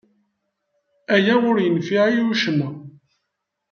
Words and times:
Aya 1.15 1.33
ur 1.49 1.57
yenfiɛ 1.65 2.03
i 2.17 2.19
acemma. 2.33 2.69